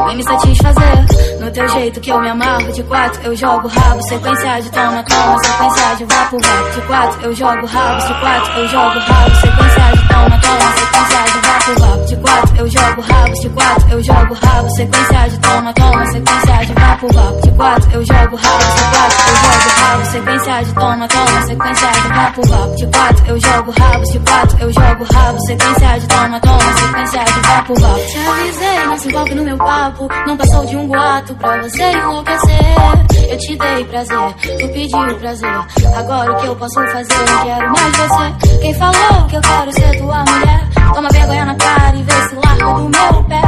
vem 0.08 0.18
me 0.18 0.24
satisfazer. 0.24 1.40
No 1.40 1.52
teu 1.52 1.68
jeito 1.70 2.00
que 2.00 2.12
eu 2.12 2.22
me 2.22 2.30
amarro, 2.30 2.72
de 2.72 2.84
quatro 2.84 3.22
eu 3.24 3.36
jogo 3.36 3.68
rabo. 3.68 4.02
Sequência 4.04 4.62
de 4.62 4.72
toma, 4.72 5.04
toma, 5.04 5.44
sequência 5.44 5.96
de 5.96 6.06
vapo, 6.06 6.38
vapo. 6.40 6.72
De 6.76 6.82
quatro 6.88 7.22
eu 7.24 7.36
jogo 7.36 7.66
rabo, 7.66 8.08
de 8.08 8.20
quatro 8.20 8.60
eu 8.60 8.68
jogo 8.68 9.00
rabo. 9.00 9.36
Sequência 9.36 9.92
de 9.96 10.01
toma, 10.12 10.40
toma, 10.42 10.72
sequência 10.78 11.22
de 11.32 11.40
vapo, 11.48 11.80
vapo. 11.80 12.06
De 12.06 12.16
quatro 12.18 12.58
eu 12.58 12.70
jogo 12.70 13.02
rabo, 13.02 13.34
de 13.34 13.50
quatro 13.50 13.92
eu 13.92 14.04
jogo 14.04 14.34
rabo. 14.34 14.70
Sequência 14.76 15.30
de 15.30 15.40
toma, 15.40 15.74
toma, 15.74 16.06
sequência 16.12 16.66
de 16.66 16.74
vapo, 16.74 17.08
vapo. 17.14 17.42
De 17.42 17.52
quatro 17.52 17.92
eu 17.92 18.06
jogo 18.06 18.36
rabo, 18.36 18.64
de 18.76 18.84
quatro 18.92 19.22
eu 19.28 19.36
jogo 19.36 19.82
rabo. 19.82 20.06
Sequência 20.12 20.64
de 20.64 20.74
toma, 20.74 21.08
toma, 21.08 21.42
sequência 21.48 21.92
de 21.92 22.08
vapo, 22.08 22.48
vapo. 22.48 22.76
De 22.76 22.88
quatro 22.88 23.26
eu 23.28 23.40
jogo 23.40 23.72
rabo, 23.72 24.04
de 24.04 24.20
quatro 24.20 24.58
eu 24.60 24.74
jogo 24.74 25.04
rabo. 25.14 25.40
Sequência 25.46 26.00
de 26.00 26.08
toma, 26.08 26.40
toma, 26.40 26.78
sequência 26.78 27.24
de 27.24 27.40
vapo, 27.48 27.74
vapo. 27.80 28.00
Te 28.00 28.18
avisei, 28.18 28.86
não 28.86 28.98
se 28.98 29.08
envolve 29.08 29.36
no 29.36 29.44
meu 29.44 29.58
papo. 29.58 30.08
Não 30.28 30.38
passou 30.38 30.66
de 30.66 30.76
um 30.76 30.88
boato 30.88 31.36
pra 31.36 31.62
você 31.62 31.92
enlouquecer. 31.92 33.11
Eu 33.30 33.38
te 33.38 33.56
dei 33.58 33.86
prazer, 33.86 34.18
tu 34.60 34.68
pediu 34.74 35.20
prazer. 35.20 35.50
Agora 35.96 36.32
o 36.32 36.36
que 36.38 36.48
eu 36.48 36.56
posso 36.56 36.76
fazer? 36.76 37.14
Eu 37.14 37.44
quero 37.44 37.72
mais 37.72 37.98
você. 37.98 38.58
Quem 38.62 38.74
falou 38.74 39.28
que 39.28 39.36
eu 39.36 39.42
quero 39.42 39.72
ser 39.74 39.98
tua 39.98 40.24
mulher? 40.24 40.70
Toma 40.94 41.10
vergonha 41.10 41.46
na 41.46 41.56
cara 41.56 41.96
e 41.96 42.04
vê 42.04 42.12
se 42.12 42.36
larga 42.36 42.74
do 42.74 42.90
meu 42.90 43.24
pé. 43.24 43.42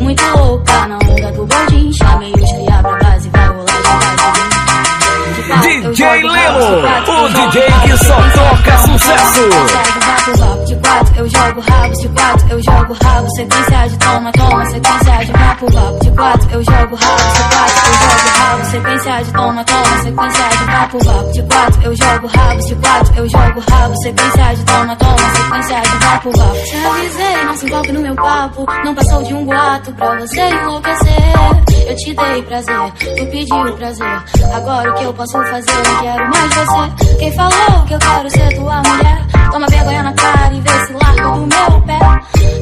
Muito 0.00 0.22
louca 0.36 0.86
na 0.86 0.96
onda 0.96 1.32
do 1.32 1.46
bondinho. 1.46 1.92
Chamei 1.94 2.32
os 2.32 2.52
cria 2.52 2.78
pra 2.82 2.98
base, 2.98 3.28
vai 3.30 3.46
rolar 3.48 3.64
de 5.34 5.42
base. 5.48 5.88
DJ 5.88 6.22
Lemo, 6.22 6.64
o 7.08 7.28
DJ 7.28 7.62
que 7.82 8.04
só 8.04 8.16
toca 8.16 8.78
sucesso. 8.78 9.48
De 10.66 10.74
quatro 10.76 11.11
eu 11.22 11.28
jogo 11.28 11.60
rabo. 11.60 11.94
De 11.94 12.08
quatro, 12.08 12.48
eu 12.50 12.62
jogo 12.62 12.96
rabo. 13.04 13.28
Sequência 13.36 13.88
de 13.88 13.98
toma, 13.98 14.32
toma. 14.32 14.64
Sequência 14.66 15.24
de 15.24 15.32
vapo, 15.32 15.72
vapo. 15.72 16.04
De 16.04 16.10
quatro, 16.10 16.50
eu 16.50 16.64
jogo 16.64 16.96
rabo. 16.96 17.32
De 17.32 17.42
quatro, 17.52 17.82
eu 17.86 17.94
jogo 17.94 18.38
rabo. 18.38 18.64
Sequência 18.64 19.24
de 19.24 19.32
toma, 19.32 19.64
toma. 19.64 20.02
Sequência 20.02 20.48
de 20.48 20.64
vapo, 20.64 20.98
vapo. 21.04 21.32
De 21.32 21.42
quatro, 21.42 21.82
eu 21.82 21.96
jogo 21.96 22.26
rabo. 22.26 22.66
De 22.66 22.74
quatro, 22.74 23.14
eu 23.16 23.28
jogo 23.28 23.60
rabo. 23.70 23.96
Sequência 24.02 24.54
de 24.54 24.64
toma, 24.64 24.96
toma. 24.96 25.34
Sequência 25.36 25.80
de 25.80 26.04
vapo, 26.04 26.30
vapo. 26.36 26.52
Te 26.52 26.86
avisei, 26.86 27.44
não 27.44 27.56
se 27.56 27.66
envolve 27.66 27.92
no 27.92 28.00
meu 28.00 28.14
papo. 28.16 28.66
Não 28.84 28.94
passou 28.94 29.22
de 29.22 29.34
um 29.34 29.44
boato 29.44 29.92
pra 29.92 30.18
você 30.18 30.40
enlouquecer. 30.40 31.32
Eu 31.86 31.96
te 31.96 32.14
dei 32.14 32.42
prazer, 32.42 32.92
tu 33.16 33.26
pediu 33.26 33.76
prazer. 33.76 34.22
Agora 34.54 34.90
o 34.90 34.94
que 34.94 35.04
eu 35.04 35.14
posso 35.14 35.32
fazer? 35.32 35.72
Eu 35.72 36.00
quero 36.00 36.30
mais 36.30 36.54
você. 36.54 37.16
Quem 37.18 37.32
falou 37.32 37.84
que 37.86 37.94
eu 37.94 37.98
quero 37.98 38.30
ser 38.30 38.56
tua 38.56 38.82
mulher? 38.82 39.26
Toma 39.52 39.66
vergonha 39.66 40.02
na 40.02 40.12
cara 40.14 40.54
e 40.54 40.60
vê 40.60 40.86
se 40.86 40.92
larga 41.12 41.30
do 41.30 41.46
meu 41.46 41.82
pé. 41.82 41.98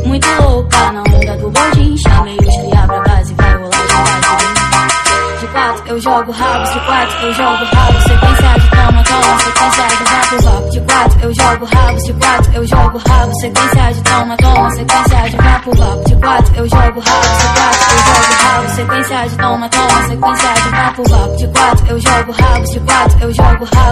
Muito 0.07 0.29
louca 0.43 0.93
na 0.93 1.01
onda 1.01 1.37
do 1.37 1.51
bondinho. 1.51 1.99
Chamei 1.99 2.37
os 2.37 2.57
cria 2.57 2.87
pra 2.87 3.01
base, 3.01 3.35
vai 3.35 3.55
rolar 3.55 3.71
de 3.71 5.41
De 5.41 5.47
quatro 5.47 5.83
eu 5.87 6.01
jogo 6.01 6.33
rabo, 6.33 6.73
de 6.73 6.81
quatro 6.81 7.27
eu 7.27 7.35
jogo 7.35 7.65
rabo. 7.65 8.01
Sequência 8.03 8.59
de 8.61 8.71
toma, 8.71 9.03
toma, 9.05 9.39
sequência 9.39 9.87
de 9.89 10.05
vapo, 10.05 10.43
vapo. 10.43 10.71
De 10.71 10.81
quatro 10.81 11.21
eu 11.21 11.35
jogo 11.35 11.65
rabo, 11.65 11.99
de 12.03 12.13
quatro 12.13 12.53
eu 12.55 12.67
jogo 12.67 12.99
rabo. 12.99 13.35
Sequência 13.41 13.93
de 13.93 14.03
toma, 14.03 14.37
toma, 14.37 14.71
sequência 14.71 15.31
de 15.31 15.37
vapo, 15.37 15.77
vapo. 15.77 16.09
De 16.09 16.17
quatro 16.17 16.57
eu 16.57 16.69
jogo 16.69 17.01
rabo, 17.01 17.37
de 17.39 17.47
quatro 17.55 17.91
eu 17.91 18.01
jogo 18.01 18.41
rabo. 18.41 18.69
Sequência 18.75 19.29
de 19.29 19.37
toma, 19.37 19.69
toma, 19.69 20.09
sequência 20.09 20.53
de 20.55 20.69
vapo, 20.71 21.03
vapo. 21.09 21.37
De 21.37 21.49
quatro 21.49 21.87
eu 21.89 22.01
jogo 22.01 22.33
rabo, 22.33 22.65
de 22.65 22.81
quatro 22.81 23.19
eu 23.21 23.35
jogo. 23.35 23.51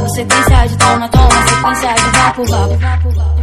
Sequência 0.09 0.69
de 0.69 0.77
toma, 0.79 1.09
toma, 1.09 1.47
sequência 1.49 1.95
de 1.95 2.19
vapo, 2.19 2.45
vapo. 2.45 3.38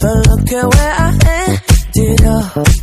But 0.00 0.26
look 0.28 0.52
at 0.52 0.74
where 0.74 0.94
I 0.98 1.10
ended 1.94 2.24
up. 2.24 2.79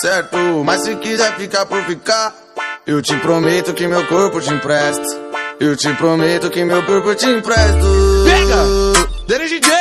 Certo. 0.00 0.36
Mas 0.64 0.82
se 0.82 0.96
quiser 0.96 1.36
ficar 1.36 1.66
por 1.66 1.82
ficar, 1.84 2.34
eu 2.86 3.02
te 3.02 3.16
prometo 3.18 3.74
que 3.74 3.86
meu 3.86 4.06
corpo 4.06 4.40
te 4.40 4.52
empresto. 4.52 5.04
Eu 5.58 5.76
te 5.76 5.92
prometo 5.94 6.50
que 6.50 6.64
meu 6.64 6.84
corpo 6.84 7.14
te 7.14 7.26
empresto. 7.26 8.24
Pega! 8.24 9.26
Dele 9.26 9.48
DJ! 9.48 9.76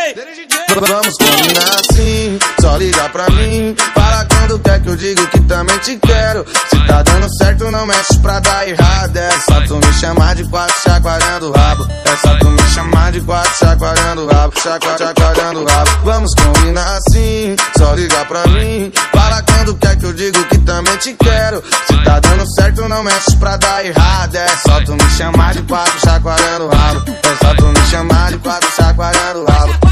Vamos 0.75 1.15
combinar 1.17 1.79
assim, 1.79 2.39
só 2.59 2.75
liga 2.77 3.09
pra 3.09 3.29
mim. 3.29 3.75
Fala 3.93 4.25
quer 4.59 4.81
que 4.81 4.89
eu 4.89 4.95
digo 4.95 5.27
que 5.27 5.39
também 5.41 5.77
te 5.79 5.97
quero. 5.97 6.45
Se 6.69 6.87
tá 6.87 7.01
dando 7.03 7.27
certo, 7.37 7.69
não 7.71 7.85
mexe 7.85 8.17
pra 8.19 8.39
dar 8.39 8.67
errado. 8.67 9.17
É 9.17 9.31
só 9.39 9.61
tu 9.61 9.75
me 9.75 9.93
chamar 9.93 10.35
de 10.35 10.43
quatro 10.49 10.75
chacoalhando 10.81 11.49
o 11.49 11.51
rabo. 11.51 11.87
É 12.05 12.15
só 12.17 12.37
tu 12.37 12.49
me 12.49 12.61
chamar 12.69 13.11
de 13.11 13.21
quatro 13.21 13.55
chacoalhando 13.57 14.23
o 14.23 14.27
rabo. 14.27 14.53
Chacua, 14.59 14.97
chacoalhando 14.97 15.61
o 15.61 15.65
rabo. 15.65 15.89
Vamos 16.03 16.31
combinar 16.35 16.97
assim, 16.97 17.55
só 17.77 17.93
liga 17.93 18.25
pra 18.25 18.45
mim. 18.47 18.91
Fala 19.13 19.41
quando 19.43 19.75
quer 19.75 19.95
que 19.97 20.05
eu 20.05 20.13
digo 20.13 20.43
que 20.45 20.57
também 20.59 20.97
te 20.97 21.13
quero. 21.13 21.63
Se 21.87 22.03
tá 22.03 22.19
dando 22.19 22.45
certo, 22.55 22.87
não 22.87 23.03
mexe 23.03 23.35
pra 23.37 23.57
dar 23.57 23.85
errado. 23.85 24.35
É 24.35 24.47
só 24.67 24.81
tu 24.83 24.93
me 24.93 25.09
chamar 25.11 25.53
de 25.53 25.61
quatro 25.63 25.99
chacoalhando 25.99 26.65
o 26.65 26.69
rabo. 26.69 27.03
É 27.09 27.45
só 27.45 27.53
tu 27.55 27.65
me 27.65 27.85
chamar 27.89 28.31
de 28.31 28.37
quatro 28.39 28.69
chacoalhando 28.75 29.41
o 29.41 29.45
rabo. 29.45 29.85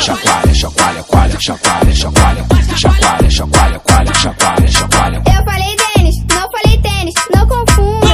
Chacoalha, 0.00 0.54
chacoalha, 0.54 1.02
coalha, 1.02 1.38
chacoalha, 1.38 1.94
chacoalha, 1.94 2.46
chacoalha, 2.74 3.30
chacoalha, 3.30 3.78
coalha, 3.80 4.14
chacoalha, 4.14 4.68
chacoalha. 4.68 5.22
Eu 5.26 5.44
falei 5.44 5.76
tênis, 5.76 6.14
não 6.26 6.48
falei 6.50 6.78
tênis, 6.80 7.14
não 7.34 7.46
confunda. 7.46 8.06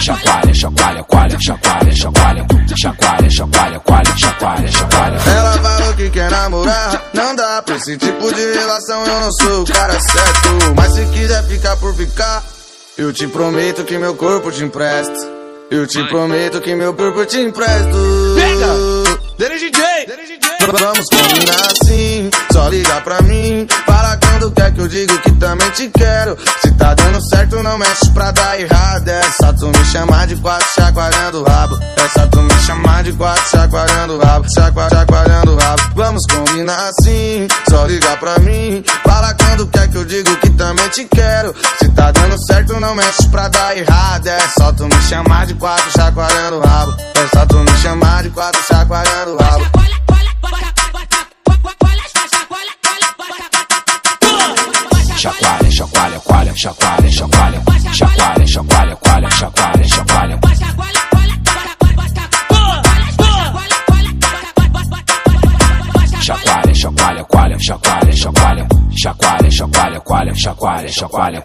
Chacoalha, 0.00 0.54
chacoalha, 0.54 1.04
coalha, 1.04 1.38
chacoalha, 1.38 1.92
chacoalha, 1.94 2.46
chacoalha, 2.74 3.30
chacoalha, 3.30 3.80
coalha, 3.80 4.16
chacoalha, 4.16 4.68
chacoalha. 4.68 5.16
Ela 5.26 5.52
falou 5.58 5.94
que 5.94 6.10
quer 6.10 6.30
namorar, 6.30 7.02
não 7.12 7.36
dá 7.36 7.62
pra 7.62 7.76
esse 7.76 7.98
tipo 7.98 8.34
de 8.34 8.54
relação, 8.54 9.04
eu 9.04 9.20
não 9.20 9.32
sou 9.32 9.62
o 9.62 9.66
cara 9.66 10.00
certo. 10.00 10.74
Mas 10.74 10.94
se 10.94 11.04
quiser 11.06 11.44
ficar 11.44 11.76
por 11.76 11.94
ficar, 11.94 12.42
eu 12.96 13.12
te 13.12 13.26
prometo 13.26 13.84
que 13.84 13.98
meu 13.98 14.14
corpo 14.14 14.50
te 14.50 14.64
empresto. 14.64 15.36
Eu 15.68 15.84
te 15.86 16.02
prometo 16.08 16.60
que 16.60 16.74
meu 16.74 16.94
corpo 16.94 17.26
te 17.26 17.40
empresto. 17.40 18.15
Pega! 18.56 19.18
Dele 19.36 19.58
DJ! 19.58 20.45
Vamos 20.72 21.06
combinar 21.06 21.72
assim, 21.72 22.28
só 22.52 22.68
liga 22.68 23.00
pra 23.02 23.22
mim. 23.22 23.68
Fala 23.86 24.16
quando 24.16 24.50
quer 24.50 24.74
que 24.74 24.80
eu 24.80 24.88
digo 24.88 25.16
que 25.20 25.30
também 25.32 25.70
te 25.70 25.88
quero. 25.90 26.36
Se 26.60 26.72
tá 26.72 26.92
dando 26.92 27.20
certo, 27.28 27.62
não 27.62 27.78
mexe 27.78 28.10
pra 28.10 28.32
dar 28.32 28.60
errado. 28.60 29.08
É 29.08 29.22
só 29.40 29.52
tu 29.52 29.68
me 29.68 29.84
chamar 29.84 30.26
de 30.26 30.34
quatro 30.36 30.66
chacoalhando 30.74 31.42
o 31.42 31.44
rabo. 31.44 31.78
É 31.96 32.08
só 32.08 32.26
tu 32.26 32.42
me 32.42 32.52
chamar 32.62 33.04
de 33.04 33.12
quatro 33.12 33.48
chacoalhando 33.48 34.14
o 34.16 34.18
rabo. 34.18 34.46
Chacua, 34.52 34.88
chacoalhando 34.88 35.52
o 35.52 35.56
rabo. 35.56 35.82
Vamos 35.94 36.22
combinar 36.26 36.88
assim, 36.88 37.46
só 37.70 37.86
liga 37.86 38.16
pra 38.16 38.38
mim. 38.40 38.82
Fala 39.04 39.34
quando 39.34 39.68
quer 39.68 39.88
que 39.88 39.96
eu 39.96 40.04
digo 40.04 40.36
que 40.36 40.50
também 40.50 40.88
te 40.88 41.04
quero. 41.04 41.54
Se 41.78 41.88
tá 41.90 42.10
dando 42.10 42.36
certo, 42.44 42.80
não 42.80 42.94
mexe 42.96 43.28
pra 43.28 43.46
dar 43.46 43.76
errado. 43.76 44.26
É 44.26 44.40
só 44.58 44.72
tu 44.72 44.84
me 44.84 45.02
chamar 45.02 45.46
de 45.46 45.54
quatro 45.54 45.92
chacoalhando 45.92 46.56
o 46.56 46.60
rabo. 46.60 46.92
É 47.14 47.36
só 47.36 47.46
tu 47.46 47.56
me 47.58 47.76
chamar 47.78 48.24
de 48.24 48.30
quatro 48.30 48.60
chacoalhando 48.66 49.34
o 49.34 49.36
rabo. 49.36 49.64
Chacoalha, 55.16 55.70
chacoalha, 55.70 56.20
coalha, 56.20 56.52
chacoalha, 56.54 57.10
chacoalha, 57.10 57.60
chacoalha, 57.92 58.46
chacoalha, 58.46 58.96
coalha, 58.96 59.28
chacoalha, 59.30 59.84
chacoalha. 59.84 60.38
Chacoalha, 66.22 66.74
chacoalha, 66.74 67.24
coalha, 67.24 67.58
chacoalha, 67.58 68.12
chacoalha, 68.12 68.66
chacoalha, 68.96 69.50
chacoalha, 69.50 70.00
coalha, 70.00 70.34
chacoalha, 70.34 70.88
chacoalha. 70.88 71.42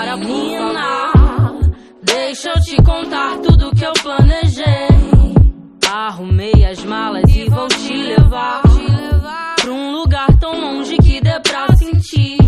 Para 0.00 0.16
mina. 0.16 1.12
Deixa 2.02 2.48
eu 2.48 2.60
te 2.62 2.76
contar 2.82 3.36
tudo 3.42 3.70
que 3.76 3.84
eu 3.84 3.92
planejei. 4.02 4.88
Arrumei 5.86 6.64
as 6.64 6.82
malas 6.84 7.24
e 7.36 7.50
vou 7.50 7.68
te 7.68 7.92
levar 7.92 8.62
pra 9.60 9.70
um 9.70 9.92
lugar 9.92 10.28
tão 10.38 10.58
longe 10.58 10.96
que 10.96 11.20
dê 11.20 11.38
pra 11.40 11.76
sentir. 11.76 12.38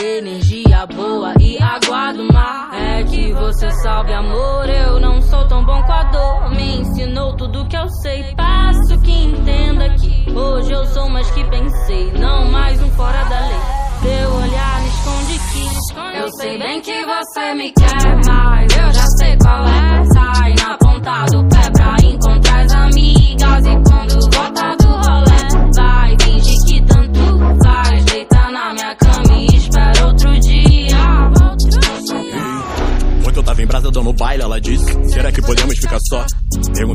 Energia 0.00 0.86
boa 0.86 1.34
e 1.40 1.60
água 1.60 2.12
do 2.12 2.32
mar. 2.32 2.70
É 2.74 3.02
que 3.02 3.32
você 3.32 3.68
sabe, 3.82 4.12
amor. 4.12 4.68
Eu 4.68 5.00
não 5.00 5.20
sou 5.20 5.44
tão 5.48 5.64
bom 5.64 5.82
com 5.82 5.92
a 5.92 6.04
dor. 6.04 6.50
Me 6.50 6.80
ensinou 6.80 7.34
tudo 7.36 7.66
que 7.66 7.76
eu 7.76 7.88
sei. 8.02 8.22
Passo 8.36 9.00
que 9.00 9.10
entenda 9.10 9.90
que 9.96 10.30
hoje 10.30 10.72
eu 10.72 10.84
sou 10.86 11.08
mais 11.08 11.28
que 11.32 11.42
pensei. 11.44 12.12
Não 12.12 12.48
mais 12.52 12.80
um 12.80 12.90
fora 12.90 13.24
da 13.24 13.40
lei. 13.40 13.82
Teu 14.02 14.32
olhar 14.34 14.81
esconde 15.02 15.38
que 15.52 16.18
eu 16.18 16.32
sei 16.32 16.58
bem 16.58 16.80
que 16.80 17.04
você 17.04 17.54
me 17.54 17.72
quer, 17.72 18.41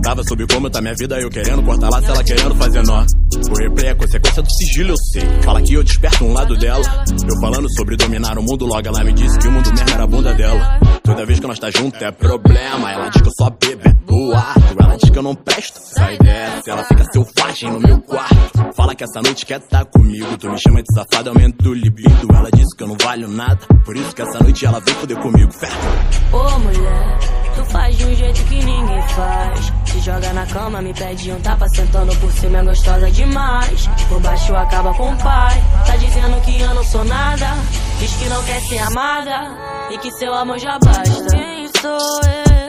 Perguntava 0.08 0.24
sobre 0.30 0.48
como 0.48 0.70
tá 0.70 0.80
minha 0.80 0.96
vida, 0.96 1.20
eu 1.20 1.30
querendo 1.30 1.62
cortar 1.64 1.92
se 2.02 2.10
ela 2.10 2.24
querendo 2.24 2.56
fazer 2.56 2.82
nó. 2.84 3.06
O 3.52 3.58
replay 3.58 3.90
é 3.90 3.94
consequência 3.94 4.42
do 4.42 4.50
sigilo, 4.50 4.92
eu 4.92 4.98
sei. 4.98 5.22
Fala 5.44 5.62
que 5.62 5.74
eu 5.74 5.84
desperto 5.84 6.24
um 6.24 6.32
lado 6.32 6.56
dela. 6.56 6.82
Eu 7.28 7.42
falando 7.42 7.68
sobre 7.76 7.98
dominar 7.98 8.38
o 8.38 8.42
mundo, 8.42 8.66
logo 8.66 8.88
ela 8.88 9.04
me 9.04 9.12
disse 9.12 9.38
que 9.38 9.50
o 9.50 9.52
mundo 9.52 9.70
merda 9.74 9.92
era 9.92 10.04
a 10.04 10.08
bunda 10.08 10.34
dela. 10.34 10.80
Toda 11.04 11.26
vez 11.26 11.42
que 11.42 11.48
nós 11.48 11.60
tá 11.60 11.70
junto 11.72 12.02
é 12.02 12.10
problema. 12.10 12.90
Ela 12.90 13.10
diz 13.10 13.22
que 13.22 13.28
eu 13.28 13.34
só 13.38 13.50
bebo, 13.50 13.82
é 13.84 13.94
boato. 14.10 14.77
Que 15.18 15.20
eu 15.20 15.24
não 15.24 15.34
presto, 15.34 15.80
sai 15.82 16.16
dessa. 16.20 16.70
Ela 16.70 16.84
fica 16.84 17.04
selvagem 17.12 17.72
no 17.72 17.80
meu 17.80 18.00
quarto. 18.02 18.76
Fala 18.76 18.94
que 18.94 19.04
essa 19.04 19.20
noite 19.20 19.48
quer 19.48 19.60
tá 19.62 19.84
comigo. 19.84 20.38
Tu 20.38 20.48
me 20.48 20.60
chama 20.60 20.84
de 20.84 20.94
safado, 20.94 21.30
aumenta 21.30 21.68
o 21.68 21.74
libido. 21.74 22.28
Ela 22.36 22.52
disse 22.52 22.78
que 22.78 22.84
eu 22.84 22.88
não 22.88 22.98
valho 23.02 23.28
nada. 23.28 23.58
Por 23.84 23.98
isso 23.98 24.14
que 24.14 24.22
essa 24.22 24.38
noite 24.38 24.64
ela 24.64 24.80
veio 24.80 24.96
foder 24.98 25.18
comigo. 25.18 25.52
Fé. 25.52 25.70
Ô 26.32 26.60
mulher, 26.60 27.18
tu 27.56 27.66
faz 27.66 27.98
de 27.98 28.06
um 28.06 28.14
jeito 28.14 28.44
que 28.44 28.64
ninguém 28.64 29.02
faz. 29.08 29.74
Se 29.86 30.00
joga 30.02 30.32
na 30.34 30.46
cama, 30.46 30.84
me 30.84 30.94
pede 30.94 31.32
um 31.32 31.40
tapa, 31.42 31.68
sentando 31.70 32.16
por 32.18 32.32
cima 32.34 32.60
é 32.60 32.64
gostosa 32.66 33.10
demais. 33.10 33.90
Por 34.08 34.20
baixo 34.22 34.56
acaba 34.56 34.94
com 34.94 35.12
o 35.12 35.18
pai. 35.18 35.64
Tá 35.88 35.96
dizendo 35.96 36.40
que 36.42 36.62
eu 36.62 36.76
não 36.76 36.84
sou 36.84 37.04
nada. 37.04 37.56
Diz 37.98 38.14
que 38.18 38.30
não 38.30 38.44
quer 38.44 38.62
ser 38.62 38.78
amada. 38.78 39.90
E 39.90 39.98
que 39.98 40.12
seu 40.12 40.32
amor 40.32 40.60
já 40.60 40.78
basta. 40.78 41.36
Quem 41.36 41.68
sou 41.82 42.22
eu? 42.22 42.68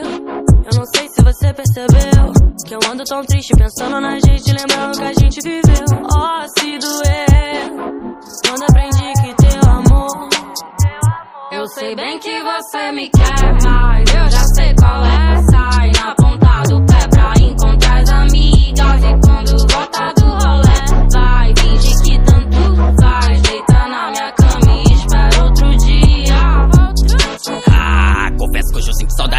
Eu 0.71 0.79
não 0.79 0.85
sei 0.87 1.07
se 1.09 1.21
você 1.21 1.53
percebeu. 1.53 2.38
Que 2.69 2.75
eu 2.75 2.79
ando 2.87 3.03
tão 3.03 3.23
triste 3.23 3.51
pensando 3.57 3.99
na 3.99 4.19
gente, 4.19 4.51
lembrando 4.51 4.99
que 4.99 5.03
a 5.03 5.13
gente 5.13 5.41
viveu. 5.41 5.85
Ó, 6.13 6.45
se 6.55 6.77
doer. 6.77 7.71
Quando 8.47 8.61
aprendi 8.61 9.11
que 9.23 9.33
teu 9.41 9.71
amor 9.71 10.29
eu 11.51 11.67
sei 11.69 11.95
bem 11.95 12.19
que 12.19 12.39
você 12.43 12.91
me 12.91 13.09
quer, 13.09 13.57
mas 13.63 14.08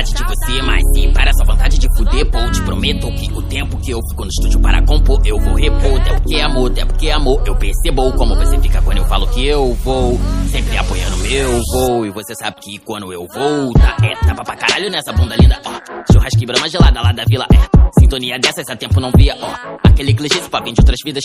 saudade 0.00 0.14
de 0.14 0.24
você, 0.24 0.62
mas 0.62 0.82
sim 0.94 1.12
para 1.12 1.30
essa 1.30 1.44
vontade 1.44 1.78
de 1.78 1.86
fuder, 1.96 2.30
pô, 2.30 2.50
te 2.50 2.62
prometo 2.62 3.12
que 3.12 3.32
o 3.32 3.42
tempo 3.42 3.78
que 3.78 3.90
eu 3.90 4.00
fico 4.10 4.24
no 4.24 4.30
estúdio 4.30 4.60
para 4.60 4.84
compor, 4.84 5.20
eu 5.24 5.38
vou 5.38 5.54
repor. 5.54 6.00
É 6.06 6.14
porque 6.14 6.40
amor, 6.40 6.72
é 6.76 6.84
porque 6.84 7.10
amor, 7.10 7.42
eu 7.46 7.56
percebo 7.56 8.12
como 8.12 8.34
você 8.36 8.58
fica 8.60 8.80
quando 8.82 8.98
eu 8.98 9.04
falo 9.06 9.26
que 9.28 9.46
eu 9.46 9.74
vou. 9.74 10.18
Sempre 10.50 10.76
apoiando 10.78 11.16
meu 11.18 11.60
voo, 11.72 12.06
e 12.06 12.10
você 12.10 12.34
sabe 12.34 12.56
que 12.60 12.78
quando 12.78 13.12
eu 13.12 13.26
vou, 13.32 13.72
tá 13.74 13.96
é 14.02 14.26
tapa 14.26 14.42
pra 14.42 14.56
caralho 14.56 14.90
nessa 14.90 15.12
bunda 15.12 15.36
linda, 15.36 15.60
ó. 15.64 16.12
Churrasco 16.12 16.42
e 16.42 16.46
brama 16.46 16.68
gelada 16.68 17.00
lá 17.00 17.12
da 17.12 17.24
vila, 17.24 17.46
é. 17.52 17.80
Sintonia 17.98 18.38
dessa 18.38 18.60
essa 18.60 18.76
tempo 18.76 19.00
não 19.00 19.10
via, 19.16 19.36
ó. 19.40 19.78
Aquele 19.84 20.14
clichê, 20.14 20.40
se 20.40 20.48
vem 20.64 20.72
de 20.72 20.80
outras 20.80 20.98
vidas. 21.04 21.22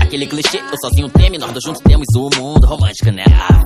Aquele 0.00 0.26
clichê, 0.26 0.58
eu 0.58 0.78
sozinho 0.80 1.08
teme, 1.10 1.38
nós 1.38 1.52
dois 1.52 1.64
juntos 1.64 1.82
temos 1.82 2.06
o 2.16 2.30
mundo 2.36 2.66
romântico, 2.66 3.10
né? 3.10 3.24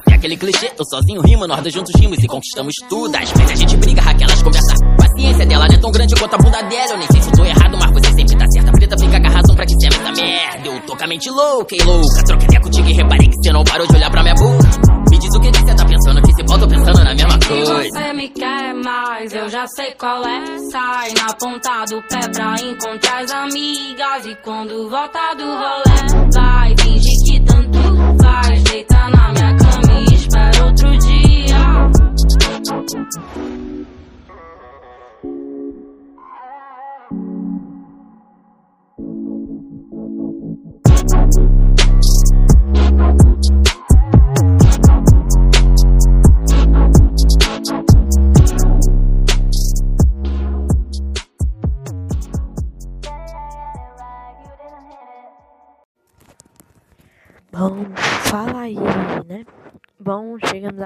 E 0.08 0.12
aquele 0.12 0.36
clichê, 0.36 0.72
eu 0.78 0.84
sozinho 0.84 1.20
rimo, 1.22 1.46
nós 1.46 1.60
dois 1.62 1.72
juntos 1.72 1.92
rimos 1.98 2.18
e 2.18 2.26
conquistamos 2.26 2.74
tudo. 2.88 3.14
Às 3.16 3.30
vezes 3.30 3.50
a 3.50 3.54
gente 3.54 3.76
briga, 3.76 4.02
aquelas 4.02 4.42
coisas 4.42 4.49
conversa. 4.50 4.74
Paciência 4.96 5.46
dela 5.46 5.66
não 5.68 5.74
é 5.74 5.78
tão 5.78 5.90
grande 5.90 6.14
quanto 6.16 6.34
a 6.34 6.38
bunda 6.38 6.62
dela. 6.62 6.92
Eu 6.92 6.98
nem 6.98 7.08
sei 7.10 7.22
se 7.22 7.28
eu 7.28 7.36
tô 7.36 7.44
errado, 7.44 7.76
mas 7.78 7.90
você 7.92 8.12
sempre 8.12 8.36
tá 8.36 8.44
certa. 8.50 8.72
Preta 8.72 8.96
fica 8.98 9.20
com 9.20 9.26
a 9.26 9.30
razão 9.30 9.54
pra 9.54 9.64
essa 9.64 10.12
merda. 10.12 10.68
Eu 10.68 10.80
tô 10.80 10.96
com 10.96 11.04
a 11.04 11.06
mente 11.06 11.30
louca 11.30 11.74
e 11.74 11.82
louca. 11.82 12.24
Troquei 12.24 12.46
ideia 12.46 12.60
contigo 12.60 12.88
e 12.88 12.92
reparei 12.92 13.28
que 13.28 13.36
você 13.36 13.52
não 13.52 13.64
parou 13.64 13.86
de 13.86 13.96
olhar 13.96 14.10
pra 14.10 14.22
minha 14.22 14.34
boca. 14.34 14.68
Me 15.10 15.18
diz 15.18 15.34
o 15.34 15.40
que 15.40 15.50
que 15.50 15.58
você 15.58 15.74
tá 15.74 15.84
pensando, 15.84 16.22
que 16.22 16.32
se 16.32 16.44
tô 16.44 16.68
pensando 16.68 17.04
na 17.04 17.14
mesma 17.14 17.38
coisa. 17.46 17.74
Você 17.74 18.12
me 18.12 18.28
quer 18.28 18.74
mais, 18.74 19.32
eu 19.32 19.48
já 19.48 19.66
sei 19.66 19.92
qual 19.92 20.24
é. 20.24 20.58
Sai 20.70 21.12
na 21.14 21.34
ponta 21.34 21.84
do 21.86 22.02
pé 22.02 22.28
pra 22.28 22.54
encontrar 22.60 23.24
as 23.24 23.30
amigas. 23.30 24.26
E 24.26 24.34
quando 24.44 24.88
volta 24.88 25.34
do 25.34 25.44
rolê, 25.44 26.30
vai 26.32 26.74
fingir 26.78 27.12
que 27.24 27.40
tanto 27.40 27.78
faz. 28.22 28.62
Deita 28.62 29.08
na 29.10 29.32
minha 29.32 29.56
cama 29.56 30.00
e 30.00 30.14
espera 30.14 30.64
outro 30.64 30.98
dia. 30.98 31.20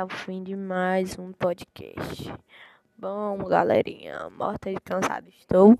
Ao 0.04 0.08
fim 0.10 0.42
de 0.42 0.54
mais 0.54 1.18
um 1.18 1.32
podcast. 1.32 2.30
Bom, 2.94 3.38
galerinha, 3.38 4.28
morta 4.28 4.70
de 4.70 4.78
cansado 4.80 5.26
estou. 5.30 5.74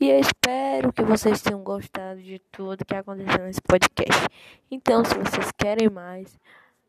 E 0.00 0.10
eu 0.10 0.18
espero 0.18 0.92
que 0.92 1.02
vocês 1.02 1.40
tenham 1.40 1.62
gostado 1.62 2.20
de 2.20 2.40
tudo 2.50 2.84
que 2.84 2.96
aconteceu 2.96 3.38
nesse 3.44 3.62
podcast. 3.62 4.26
Então, 4.68 5.04
se 5.04 5.14
vocês 5.14 5.52
querem 5.56 5.88
mais, 5.88 6.36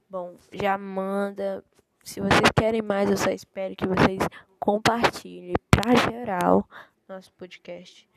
bom, 0.09 0.33
já 0.51 0.79
manda. 0.79 1.63
Se 2.03 2.19
vocês 2.19 2.49
querem 2.55 2.81
mais, 2.81 3.07
eu 3.07 3.17
só 3.17 3.29
espero 3.29 3.75
que 3.75 3.85
vocês 3.85 4.27
compartilhem 4.59 5.53
pra 5.69 5.93
geral 5.93 6.67
nosso 7.07 7.31
podcast. 7.33 8.09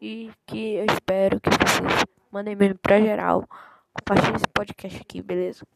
E 0.00 0.30
que 0.46 0.74
eu 0.74 0.84
espero 0.84 1.40
que 1.40 1.50
vocês 1.50 2.04
mandem 2.30 2.54
mesmo 2.54 2.78
pra 2.78 3.00
geral. 3.00 3.44
Compartilhe 3.92 4.36
esse 4.36 4.46
podcast 4.46 5.00
aqui, 5.00 5.20
beleza? 5.20 5.66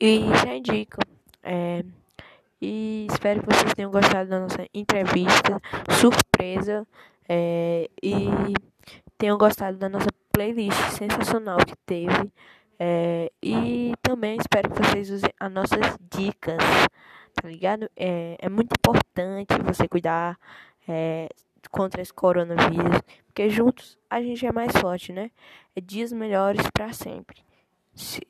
E 0.00 0.18
já 0.44 0.56
indico. 0.56 0.98
É, 1.42 1.84
e 2.60 3.06
espero 3.10 3.40
que 3.40 3.54
vocês 3.54 3.74
tenham 3.74 3.90
gostado 3.90 4.30
da 4.30 4.40
nossa 4.40 4.66
entrevista 4.72 5.60
surpresa. 5.98 6.86
É, 7.28 7.88
e 8.02 8.26
tenham 9.16 9.38
gostado 9.38 9.78
da 9.78 9.88
nossa 9.88 10.08
playlist 10.32 10.78
sensacional 10.90 11.58
que 11.58 11.76
teve. 11.86 12.32
É, 12.78 13.30
e 13.42 13.92
também 14.02 14.36
espero 14.40 14.68
que 14.70 14.82
vocês 14.82 15.10
usem 15.10 15.30
as 15.38 15.52
nossas 15.52 15.96
dicas, 16.10 16.58
tá 17.34 17.48
ligado? 17.48 17.88
É, 17.96 18.36
é 18.40 18.48
muito 18.48 18.72
importante 18.76 19.54
você 19.64 19.86
cuidar 19.86 20.36
é, 20.88 21.28
contra 21.70 22.02
esse 22.02 22.12
coronavírus, 22.12 23.00
porque 23.26 23.48
juntos 23.48 23.96
a 24.10 24.20
gente 24.20 24.44
é 24.44 24.50
mais 24.50 24.72
forte, 24.72 25.12
né? 25.12 25.30
É 25.76 25.80
dias 25.80 26.12
melhores 26.12 26.68
para 26.70 26.92
sempre. 26.92 27.44
Se, 27.94 28.20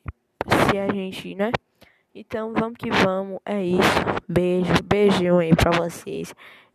se 0.70 0.78
a 0.78 0.92
gente, 0.92 1.34
né? 1.34 1.50
Então 2.14 2.52
vamos 2.52 2.76
que 2.76 2.90
vamos, 2.90 3.40
é 3.44 3.64
isso. 3.64 3.80
Beijo, 4.28 4.72
beijão 4.84 5.38
aí 5.38 5.54
pra 5.56 5.70
vocês. 5.70 6.34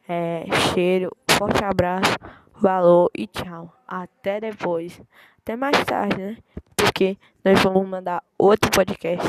É, 0.10 0.46
cheiro, 0.74 1.12
forte 1.30 1.64
abraço, 1.64 2.16
valor 2.56 3.12
e 3.16 3.28
tchau. 3.28 3.72
Até 3.88 4.40
depois. 4.40 5.00
Até 5.40 5.56
mais 5.56 5.84
tarde, 5.86 6.18
né? 6.18 6.38
Porque 6.76 7.18
nós 7.46 7.62
vamos 7.62 7.88
mandar 7.88 8.24
outro 8.38 8.72
podcast. 8.72 9.28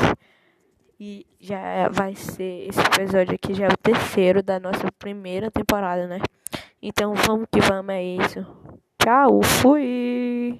E 0.99 1.25
já 1.39 1.87
vai 1.89 2.15
ser. 2.15 2.67
Esse 2.67 2.81
episódio 2.81 3.35
aqui 3.35 3.53
já 3.53 3.65
é 3.65 3.69
o 3.69 3.77
terceiro 3.77 4.41
da 4.41 4.59
nossa 4.59 4.91
primeira 4.97 5.51
temporada, 5.51 6.07
né? 6.07 6.19
Então 6.81 7.13
vamos 7.13 7.47
que 7.51 7.61
vamos, 7.61 7.93
é 7.93 8.03
isso. 8.03 8.45
Tchau, 8.97 9.41
fui! 9.43 10.57